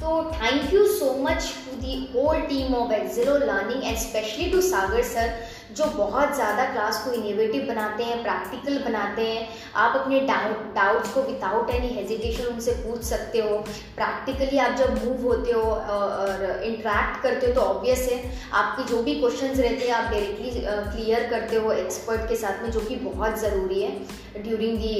तो 0.00 0.08
thank 0.32 0.72
you 0.74 0.84
so 0.88 1.12
much 1.20 1.52
to 1.64 1.76
the 1.80 1.94
whole 2.14 2.40
team 2.48 2.74
of 2.74 2.92
Exelo 2.94 3.36
learning 3.38 3.84
and 3.84 3.96
specially 3.98 4.50
to 4.50 4.60
Sagar 4.62 5.02
sir 5.04 5.32
जो 5.76 5.84
बहुत 5.86 6.34
ज़्यादा 6.34 6.64
क्लास 6.72 7.02
को 7.04 7.12
इनोवेटिव 7.12 7.66
बनाते 7.68 8.04
हैं 8.04 8.22
प्रैक्टिकल 8.22 8.78
बनाते 8.84 9.22
हैं, 9.24 9.48
आप 9.76 9.96
अपने 9.96 10.20
डाउट 10.28 10.74
डाउट्स 10.74 11.12
को 11.14 11.22
विदाउट 11.22 11.70
एनी 11.70 11.88
हेजिटेशन 11.94 12.44
उनसे 12.44 12.72
पूछ 12.84 13.02
सकते 13.04 13.40
हो। 13.40 13.56
प्रैक्टिकली 13.96 14.58
आप 14.58 14.76
जब 14.76 15.04
मूव 15.04 15.26
होते 15.26 15.52
हो 15.52 15.62
और 15.62 16.62
इंटरेक्ट 16.64 17.22
करते 17.22 17.46
हो 17.46 17.52
तो 17.54 17.60
ऑब्वियस 17.62 18.08
है, 18.12 18.22
आपके 18.52 18.84
जो 18.90 19.02
भी 19.02 19.14
क्वेश्चन 19.20 19.46
रहते 19.48 19.86
हैं, 19.86 19.92
आप 19.94 20.10
डायरेक्टली 20.10 20.50
क्लियर 20.60 21.28
करते 21.30 21.56
हो 21.56 21.72
एक्सपर्ट 21.74 22.28
के 22.28 22.36
साथ 22.36 22.62
में, 22.62 22.70
जो 22.70 22.80
कि 22.80 22.96
बहुत 23.04 23.38
ज़रूरी 23.40 23.82
है 23.82 24.42
ड्यूरिंग 24.42 24.78
दी 24.78 24.94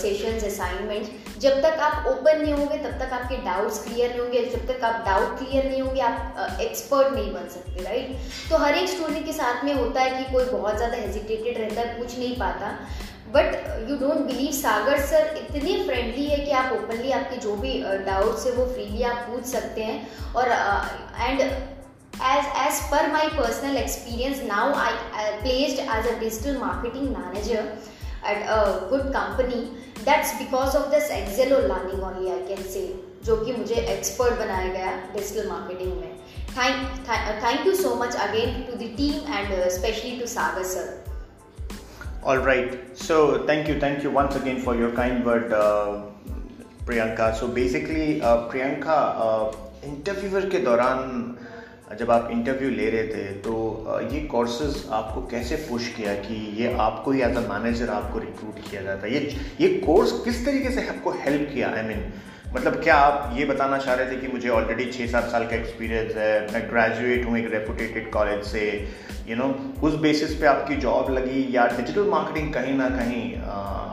सेशंस 0.00 0.44
असाइनमेंट 0.44 1.22
जब 1.40 1.60
तक 1.62 1.80
आप 1.82 2.06
ओपन 2.08 2.40
नहीं 2.40 2.52
होंगे, 2.54 2.76
तब 2.78 2.98
तक 2.98 3.12
आपके 3.12 3.36
डाउट्स 3.44 3.82
क्लियर 3.84 4.10
नहीं 4.10 4.20
होंगे। 4.20 4.44
जब 4.46 4.66
तक 4.66 4.84
आप 4.84 5.04
डाउट 5.06 5.38
क्लियर 5.38 5.64
नहीं 5.64 5.80
होंगे, 5.82 6.00
आप 6.00 6.58
एक्सपर्ट 6.60 7.12
नहीं 7.14 7.32
बन 7.32 7.48
सकते 7.50 7.82
राइट 7.84 8.16
तो 8.50 8.58
हर 8.58 8.74
एक 8.74 8.88
स्टूडेंट 8.88 9.24
के 9.26 9.32
साथ 9.32 9.64
में 9.64 9.74
होता 9.74 10.00
है 10.00 10.13
कि 10.14 10.32
कोई 10.32 10.44
बहुत 10.46 10.76
ज़्यादा 10.76 10.96
हेजिटेटेड 10.96 11.58
रहता 11.58 11.80
है, 11.80 11.98
पूछ 11.98 12.18
नहीं 12.18 12.36
पाता। 12.38 12.78
But 13.34 13.54
you 13.90 13.96
don't 13.98 14.26
believe 14.26 14.50
Sagar 14.52 15.00
sir 15.06 15.34
इतने 15.38 15.82
फ्रेंडली 15.84 16.24
है 16.26 16.38
कि 16.38 16.50
आप 16.52 16.72
ओपनली 16.72 17.10
आपके 17.12 17.36
जो 17.38 17.54
भी 17.56 17.72
डाउट्स 18.06 18.46
है, 18.46 18.52
वो 18.52 18.66
फ्रीली 18.66 19.02
आप 19.04 19.26
पूछ 19.30 19.44
सकते 19.46 19.84
हैं। 19.84 20.32
और 20.34 20.48
and 21.20 21.40
as 21.40 22.44
as 22.58 22.80
per 22.90 23.10
my 23.12 23.28
personal 23.38 23.76
experience 23.76 24.42
now 24.48 24.74
I 24.80 24.92
placed 25.40 25.80
as 25.80 26.06
a 26.06 26.18
digital 26.20 26.58
marketing 26.58 27.16
manager 27.16 27.72
at 28.30 28.46
a 28.48 28.60
good 28.90 29.08
company 29.16 29.60
that's 30.04 30.34
because 30.38 30.76
of 30.76 30.90
this 30.90 31.10
Exelo 31.12 31.54
और 31.54 31.66
learning 31.68 32.02
only 32.04 32.30
I 32.30 32.46
can 32.48 32.62
say 32.72 32.86
जो 33.26 33.36
कि 33.36 33.52
मुझे 33.52 33.74
एक्सपर्ट 33.74 34.38
बनाया 34.38 34.72
गया 34.72 34.92
डिजिटल 35.14 35.48
मार्केटिंग 35.48 35.92
में। 36.00 36.12
Thank 36.56 37.08
thank 37.08 37.66
you 37.66 37.74
so 37.76 37.94
much 38.02 38.14
again 38.28 38.62
to 38.66 38.76
the 38.76 38.90
team 38.96 39.32
and 39.32 39.68
specially 39.78 40.18
to 40.20 40.26
Sagar 40.34 40.62
sir 40.74 40.92
All 42.26 42.38
right. 42.38 42.76
So 42.96 43.44
thank 43.48 43.66
you, 43.68 43.78
thank 43.78 44.02
you 44.02 44.10
once 44.10 44.36
again 44.36 44.60
for 44.60 44.74
your 44.74 44.92
kind 44.92 45.26
word, 45.26 45.50
uh, 45.52 46.04
Priyanka. 46.86 47.26
So 47.34 47.48
basically, 47.48 48.22
uh, 48.22 48.48
Priyanka, 48.48 48.96
uh, 49.18 49.56
interviewer 49.84 50.48
के 50.50 50.58
दौरान 50.58 51.36
जब 51.98 52.10
आप 52.10 52.28
interview 52.32 52.70
ले 52.70 52.88
रहे 52.90 53.06
थे 53.06 53.24
तो 53.40 53.54
ये 54.12 54.20
courses 54.26 54.84
आपको 54.98 55.26
कैसे 55.30 55.56
पुश 55.68 55.88
किया 55.96 56.14
कि 56.20 56.34
ये 56.60 56.72
आपको 56.80 57.12
ही 57.12 57.20
एज 57.22 57.36
अ 57.36 57.40
मैनेजर 57.48 57.90
आपको 57.90 58.18
रिक्रूट 58.18 58.68
किया 58.70 58.82
जाता 58.82 59.06
है 59.06 59.12
ये 59.14 59.20
ये 59.60 59.68
कोर्स 59.80 60.12
किस 60.24 60.44
तरीके 60.46 60.70
से 60.74 60.86
आपको 60.88 61.10
हेल्प 61.24 61.48
किया 61.52 61.68
आई 61.70 61.82
I 61.82 61.86
मीन 61.88 61.98
mean, 61.98 62.33
मतलब 62.56 62.82
क्या 62.82 62.96
आप 62.96 63.36
ये 63.36 63.44
बताना 63.44 63.78
चाह 63.78 63.94
रहे 63.94 64.10
थे 64.10 64.16
कि 64.16 64.28
मुझे 64.28 64.48
ऑलरेडी 64.48 64.84
छः 64.92 65.06
सात 65.06 65.24
साल 65.24 65.46
का 65.46 65.56
एक्सपीरियंस 65.56 66.16
है 66.16 66.52
मैं 66.52 66.62
ग्रेजुएट 66.70 67.24
हूँ 67.26 67.38
एक 67.38 67.50
रेपुटेटेड 67.52 68.10
कॉलेज 68.12 68.44
से 68.44 68.62
यू 69.28 69.36
you 69.36 69.42
नो 69.42 69.48
know, 69.48 69.82
उस 69.84 69.94
बेसिस 69.94 70.34
पे 70.34 70.46
आपकी 70.46 70.76
जॉब 70.76 71.10
लगी 71.10 71.46
या 71.56 71.66
डिजिटल 71.66 72.08
मार्केटिंग 72.08 72.52
कहीं 72.54 72.74
ना 72.74 72.88
कहीं 72.88 73.36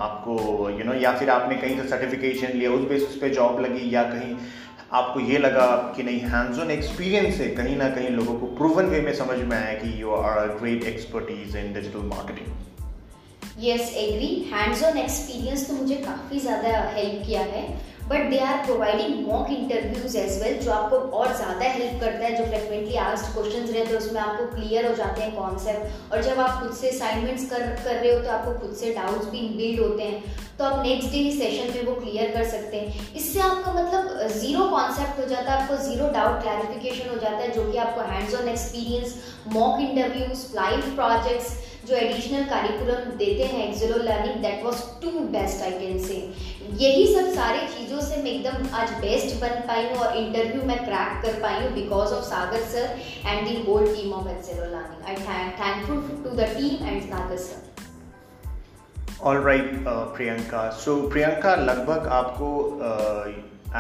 आपको 0.08 0.38
यू 0.70 0.78
you 0.78 0.86
नो 0.86 0.92
know, 0.92 1.04
या 1.04 1.18
फिर 1.18 1.30
आपने 1.30 1.56
कहीं 1.56 1.82
से 1.82 1.88
सर्टिफिकेशन 1.90 2.58
लिया 2.58 2.72
उस 2.72 2.88
बेसिस 2.90 3.16
पे 3.16 3.30
जॉब 3.30 3.62
लगी 3.62 3.96
या 3.96 4.04
कहीं 4.04 4.36
आपको 4.94 5.20
ये 5.20 5.38
लगा 5.38 5.68
कि 5.96 6.04
नहीं 6.04 6.20
हैंड्स 6.20 6.60
ऑन 6.60 6.72
एक्सपीरियंस 6.72 7.36
है 7.36 7.48
कहीं 7.56 7.76
ना 7.78 7.90
कहीं 7.90 8.10
लोगों 8.10 8.40
को 8.40 8.46
प्रूवन 8.56 8.86
वे 8.86 9.02
में 9.02 9.14
समझ 9.14 9.38
में 9.40 9.58
आया 9.58 9.74
कि 9.74 10.02
you 10.02 10.12
are 10.12 10.38
a 10.38 10.46
great 10.60 10.84
expertise 10.84 11.56
in 11.56 11.74
digital 11.74 12.10
marketing 12.16 12.60
yes 13.60 13.94
agree 13.98 14.28
hands 14.54 14.84
on 14.84 14.98
experience 14.98 15.68
तो 15.68 15.74
मुझे 15.74 15.96
काफ़ी 15.96 16.40
ज़्यादा 16.40 16.70
हेल्प 16.96 17.24
किया 17.26 17.42
है। 17.42 17.64
But 18.12 18.30
they 18.30 18.40
are 18.46 18.58
providing 18.66 19.28
mock 19.28 19.50
interviews 19.52 20.18
as 20.18 20.42
well 20.44 20.58
जो 20.60 20.72
आपको 20.72 20.98
और 21.18 21.34
ज़्यादा 21.36 21.70
हेल्प 21.72 22.00
करता 22.02 22.26
है, 22.26 22.36
जो 22.38 22.46
फ्रिक्वेंटली 22.46 22.96
आस्ट 23.04 23.34
क्वेश्चन 23.34 23.62
रहते 23.64 23.90
हैं, 23.90 23.98
उसमें 23.98 24.22
आपको 24.22 24.46
क्लियर 24.56 24.88
हो 24.88 24.94
जाते 24.96 25.22
हैं 25.22 25.36
कॉन्सेप्ट 25.36 26.14
और 26.14 26.24
जब 26.24 26.40
आप 26.40 26.62
खुद 26.62 26.74
से 26.78 26.90
असाइनमेंट्स 26.90 27.50
कर 27.50 27.68
कर 27.84 27.96
रहे 27.96 28.14
हो 28.14 28.20
तो 28.22 28.30
आपको 28.32 28.60
खुद 28.60 28.76
से 28.80 28.94
डाउट्स 28.94 29.28
भी 29.32 29.48
बिल्ड 29.58 29.80
होते 29.82 30.04
हैं 30.04 30.50
तो 30.58 30.66
आप 30.66 30.84
नेक्स्ट 30.86 31.12
डे 31.12 31.18
ही 31.20 31.32
सेशन 31.34 31.74
में 31.76 31.86
वो 31.86 31.94
क्लियर 31.96 32.32
कर 32.32 32.44
सकते 32.50 32.78
हैं. 32.78 33.08
इससे 33.16 33.40
आपका 33.42 33.72
मतलब 33.74 34.28
ज़ीरो 34.32 34.68
कॉन्सेप्ट 34.70 35.20
हो 35.20 35.26
जाता 35.28 35.52
है, 35.52 35.62
आपको 35.62 35.78
ज़ीरो 35.84 36.08
डाउट 36.14 36.42
क्लैरिफिकेशन 36.42 37.10
हो 37.10 37.16
जाता 37.16 37.38
है, 37.38 37.52
जो 37.52 37.72
कि 37.72 37.78
आपको 37.86 38.02
hands 38.12 38.36
on 38.42 38.50
experience 38.50 39.16
mock 39.54 39.80
interviews 39.82 40.46
live 40.56 40.96
projects 40.96 41.50
जो 41.88 41.96
एडिशनल 41.96 42.44
करिकुलम 42.46 43.12
देते 43.18 43.44
हैं 43.44 43.68
Exelo 43.68 43.96
learning 44.00 44.42
that 44.42 44.64
was 44.64 44.82
too 45.02 45.12
best 45.32 45.62
I 45.64 45.72
can 45.74 46.04
say 46.04 46.18
यही 46.80 47.06
सब 47.14 47.30
सारी 47.34 47.68
चीज़ों 47.68 48.02
से 48.02 48.18
मैं 48.24 48.32
एकदम 48.32 48.76
आज 48.76 48.92
बेस्ट 49.02 49.40
बन 49.42 49.60
पाई 49.68 49.86
हूँ 49.86 49.98
और 49.98 50.18
इंटरव्यू 50.18 50.64
में 50.64 50.78
क्रैक 50.86 51.22
कर 51.24 51.42
पाई 51.42 51.60
हूँ 51.62 51.72
because 51.74 52.14
of 52.14 52.24
Sagar 52.26 52.64
sir 52.72 53.00
and 53.26 53.48
the 53.48 53.56
whole 53.64 53.88
team 53.96 54.14
of 54.14 54.30
Exelo 54.30 54.66
learning 54.66 55.06
I 55.06 55.16
thankful 55.60 56.02
to 56.24 56.36
the 56.38 56.50
team 56.58 56.88
and 56.88 57.02
Sagar 57.04 57.38
sir 57.46 57.70
all 59.24 59.42
right 59.44 59.72
Priyanka 59.88 60.70
so 60.78 60.96
Priyanka 61.10 61.56
लगभग 61.62 62.08
आपको 62.12 62.52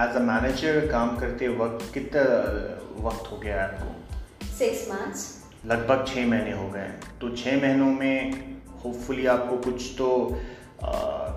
एज 0.01 0.15
अ 0.15 0.19
मैनेजर 0.25 0.87
काम 0.87 1.15
करते 1.17 1.47
वक्त 1.57 1.93
कितना 1.93 2.25
वक्त 3.05 3.31
हो 3.31 3.37
गया 3.37 3.55
है 3.55 3.63
आपको? 3.63 4.47
सिक्स 4.57 4.87
मंथ्स 4.89 5.29
लगभग 5.65 6.05
छः 6.07 6.25
महीने 6.27 6.51
हो 6.51 6.67
गए 6.69 6.79
हैं। 6.79 7.19
तो 7.21 7.29
छः 7.35 7.61
महीनों 7.61 7.91
में 7.93 8.15
होपफुली 8.83 9.25
आपको 9.33 9.57
कुछ 9.69 9.91
तो 9.97 10.07
आ, 10.83 10.91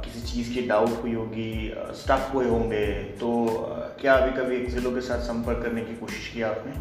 किसी 0.04 0.20
चीज़ 0.26 0.52
की 0.54 0.60
डाउट 0.68 1.02
हुई 1.02 1.12
होगी 1.14 1.50
स्टक 1.94 2.30
हुए 2.34 2.46
होंगे। 2.48 2.86
तो 3.20 3.30
क्या 4.00 4.14
अभी 4.14 4.30
कभी 4.38 4.56
एक्जिलो 4.56 4.90
के 4.90 5.00
साथ 5.00 5.20
संपर्क 5.22 5.62
करने 5.62 5.82
की 5.84 5.96
कोशिश 5.96 6.30
की 6.34 6.42
आपने? 6.42 6.72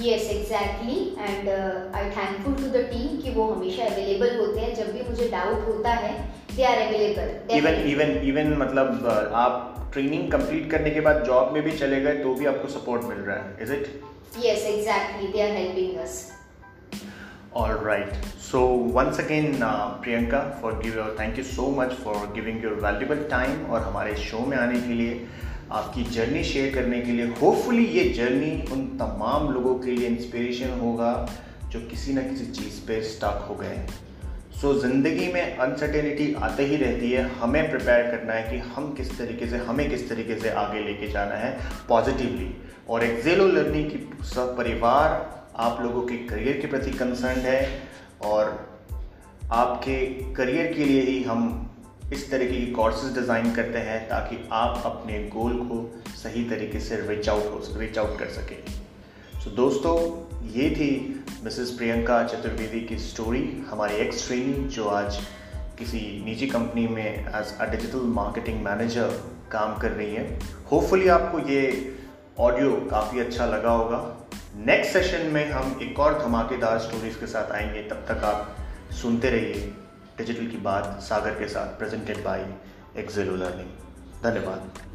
Yes 0.00 0.22
exactly 0.30 0.98
and 1.20 1.48
I 1.96 2.10
thankful 2.10 2.54
to 2.54 2.70
the 2.70 2.82
team 2.90 3.16
कि 3.22 3.30
वो 3.30 3.46
हमेशा 3.52 3.84
अवेलेबल 3.84 4.36
होते 4.38 4.60
हैं। 4.60 4.74
जब 4.74 4.92
भी 4.92 5.08
मुझे 5.10 5.28
डाउट 5.28 5.66
होता 5.68 5.94
है 5.96 6.12
they 6.56 6.64
are 6.64 6.82
available 6.86 7.56
even 7.56 7.80
even 7.92 8.16
even 8.28 8.52
मतलब 8.62 9.06
आप 9.44 9.90
ट्रेनिंग 9.92 10.30
कंप्लीट 10.32 10.70
करने 10.70 10.90
के 10.90 11.00
बाद 11.00 11.24
जॉब 11.26 11.52
में 11.54 11.62
भी 11.62 11.78
चले 11.78 12.00
गए 12.00 12.22
तो 12.22 12.34
भी 12.34 12.46
आपको 12.46 12.68
सपोर्ट 12.68 13.04
मिल 13.04 13.18
रहा 13.20 13.36
है 13.36 13.56
is 13.62 13.72
it 13.72 14.00
yes 14.44 14.66
exactly 14.66 15.32
they 15.32 15.42
are 15.42 15.56
helping 15.56 15.98
us 16.00 16.20
All 17.54 17.74
right. 17.74 18.08
So 18.38 18.64
once 18.66 19.18
again, 19.18 19.62
uh, 19.62 19.98
Priyanka, 20.00 20.58
for 20.58 20.72
give 20.80 20.94
your 20.94 21.08
thank 21.16 21.36
you 21.36 21.44
so 21.44 21.70
much 21.70 21.92
for 21.92 22.14
giving 22.28 22.62
your 22.62 22.76
valuable 22.84 23.24
time 23.32 23.66
और 23.70 23.82
हमारे 23.82 24.14
शो 24.16 24.38
में 24.46 24.56
आने 24.56 24.80
के 24.80 24.94
लिए 24.94 25.26
आपकी 25.72 26.04
जर्नी 26.14 26.44
शेयर 26.44 26.74
करने 26.74 27.00
के 27.00 27.12
लिए। 27.12 27.26
होपफुली 27.40 27.84
ये 27.86 28.04
जर्नी 28.18 28.52
उन 28.72 28.86
तमाम 29.00 29.52
लोगों 29.54 29.74
के 29.80 29.90
लिए 29.90 30.08
इंस्पिरेशन 30.08 30.70
होगा 30.80 31.12
जो 31.72 31.80
किसी 31.90 32.14
न 32.14 32.22
किसी 32.30 32.46
चीज़ 32.60 32.80
पे 32.86 33.00
स्टक 33.10 33.44
हो 33.48 33.54
गए 33.54 33.74
हैं। 33.74 33.86
सो 34.60 34.72
so, 34.72 34.80
ज़िंदगी 34.82 35.32
में 35.32 35.56
अनसर्टेनिटी 35.56 36.32
आते 36.48 36.66
ही 36.66 36.76
रहती 36.76 37.12
है। 37.12 37.28
हमें 37.40 37.70
प्रिपेयर 37.70 38.10
करना 38.10 38.32
है 38.32 38.50
कि 38.50 38.58
हम 38.72 38.92
किस 38.94 39.16
तरीके 39.18 39.50
से 39.50 39.58
हमें 39.68 39.88
किस 39.90 40.08
तरीके 40.08 40.38
से 40.40 40.50
आगे 40.64 40.80
लेके 40.86 41.12
जाना 41.12 41.44
है 41.44 41.56
पॉजिटिवली 41.88 42.50
और 42.88 43.04
एक्जेलो 43.04 43.46
लर्निंग 43.46 43.90
की 43.90 44.24
सब 44.34 44.56
परिवार 44.56 45.41
आप 45.56 45.80
लोगों 45.82 46.02
के 46.02 46.16
करियर 46.16 46.60
के 46.60 46.66
प्रति 46.66 46.90
कंसर्न 46.90 47.38
है 47.38 47.82
और 48.24 48.70
आपके 49.52 50.06
करियर 50.32 50.72
के 50.72 50.84
लिए 50.84 51.00
ही 51.00 51.22
हम 51.22 51.70
इस 52.12 52.30
तरीके 52.30 52.66
की 52.66 52.72
कोर्सेज 52.72 53.14
डिज़ाइन 53.14 53.54
करते 53.54 53.78
हैं 53.78 54.08
ताकि 54.08 54.48
आप 54.52 54.82
अपने 54.86 55.18
गोल 55.24 55.56
को 55.56 56.00
सही 56.16 56.44
तरीके 56.44 56.80
से 56.80 56.96
रीच 56.96 57.28
आउट 57.28 57.44
हो 57.44 57.80
रीच 57.80 57.98
आउट 57.98 58.18
कर 58.18 58.28
सकें। 58.28 58.56
सो 59.40 59.50
so, 59.50 59.56
दोस्तों 59.56 59.96
ये 60.50 60.70
थी 60.70 61.24
मिसेस 61.44 61.70
प्रियंका 61.70 62.22
चतुर्वेदी 62.24 62.80
की 62.80 62.98
स्टोरी 62.98 63.62
हमारी 63.70 63.94
एक्स 63.94 64.26
ट्रेनी 64.26 64.52
जो 64.52 64.88
आज 64.88 65.16
किसी 65.78 66.22
निजी 66.24 66.46
कंपनी 66.46 66.86
में 66.88 67.04
as 67.04 67.56
a 67.60 67.70
digital 67.70 67.98
marketing 67.98 68.62
manager 68.64 69.22
काम 69.52 69.78
कर 69.78 69.90
रही 69.90 70.14
है। 70.14 70.38
होपफुली 70.72 71.08
आपको 71.08 71.38
ये 71.38 71.94
ऑडियो 72.38 72.70
काफ़ी 72.90 73.20
अच्छा 73.20 73.46
लगा 73.46 73.70
होगा। 73.70 74.21
नेक्स्ट 74.56 74.92
सेशन 74.92 75.26
में 75.26 75.50
हम 75.50 75.78
एक 75.82 75.98
और 75.98 76.18
धमाकेदार 76.18 76.78
स्टोरीज 76.78 77.14
के 77.16 77.26
साथ 77.26 77.52
आएँगे। 77.52 77.82
तब 77.82 78.04
तक 78.08 78.24
आप 78.24 78.56
सुनते 78.92 79.30
रहिए 79.30 79.72
डिजिटल 80.18 80.46
की 80.46 80.56
बात 80.56 80.98
सागर 81.02 81.30
के 81.30 81.48
साथ 81.48 81.78
प्रेजेंटेड 81.78 82.22
बाय 82.24 82.46
एक्जेलो 82.96 83.36
लर्निंग 83.36 83.70
धन्यवाद। 84.24 84.91